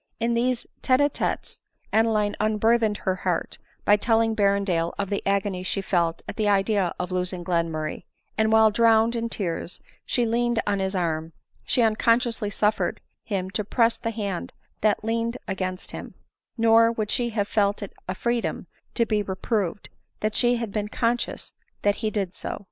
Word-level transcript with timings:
In 0.19 0.33
these 0.33 0.65
tete 0.81 0.99
a 0.99 1.09
tetes 1.09 1.61
Ade 1.93 2.07
line 2.07 2.35
unburthened 2.39 2.97
her 2.97 3.17
heart, 3.17 3.59
by 3.85 3.97
telling 3.97 4.33
Berrendale 4.35 4.95
of 4.97 5.11
the 5.11 5.21
agony 5.27 5.61
she 5.61 5.79
felt 5.79 6.23
at 6.27 6.37
the 6.37 6.49
idea 6.49 6.95
of 6.97 7.11
losing 7.11 7.43
Glenmurray; 7.45 8.05
and 8.35 8.51
while 8.51 8.71
drowned 8.71 9.15
in 9.15 9.29
tears 9.29 9.79
she 10.03 10.25
leaned 10.25 10.59
on 10.65 10.79
his 10.79 10.95
arm, 10.95 11.33
she 11.63 11.83
unconsciously 11.83 12.49
suffered 12.49 12.99
him 13.23 13.51
to 13.51 13.63
press 13.63 13.99
the 13.99 14.09
hand 14.09 14.53
that 14.81 15.03
leaned 15.03 15.37
against 15.47 15.91
him; 15.91 16.15
nor 16.57 16.91
would 16.91 17.11
she 17.11 17.29
have 17.29 17.47
felt 17.47 17.83
it 17.83 17.93
a 18.07 18.15
freedom 18.15 18.65
to 18.95 19.05
be 19.05 19.21
reproved, 19.21 19.87
had 20.19 20.33
she 20.33 20.65
been 20.65 20.87
conscious 20.87 21.53
that 21.83 21.97
he 21.97 22.09
did 22.09 22.33
so. 22.33 22.59